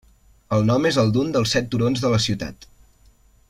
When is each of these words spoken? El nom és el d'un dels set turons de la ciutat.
El 0.55 0.63
nom 0.69 0.87
és 0.91 0.97
el 1.03 1.11
d'un 1.17 1.29
dels 1.35 1.53
set 1.57 1.69
turons 1.75 2.03
de 2.07 2.13
la 2.15 2.21
ciutat. 2.27 2.67